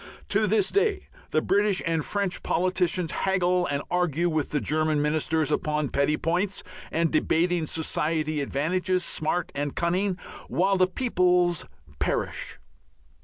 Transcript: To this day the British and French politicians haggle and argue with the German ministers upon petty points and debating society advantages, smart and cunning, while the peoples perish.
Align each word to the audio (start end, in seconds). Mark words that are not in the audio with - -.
To 0.29 0.47
this 0.47 0.71
day 0.71 1.09
the 1.29 1.43
British 1.43 1.79
and 1.85 2.03
French 2.03 2.41
politicians 2.41 3.11
haggle 3.11 3.67
and 3.67 3.83
argue 3.91 4.29
with 4.31 4.49
the 4.49 4.59
German 4.59 4.99
ministers 4.99 5.51
upon 5.51 5.89
petty 5.89 6.17
points 6.17 6.63
and 6.91 7.11
debating 7.11 7.67
society 7.67 8.41
advantages, 8.41 9.05
smart 9.05 9.51
and 9.53 9.75
cunning, 9.75 10.17
while 10.47 10.75
the 10.77 10.87
peoples 10.87 11.67
perish. 11.99 12.57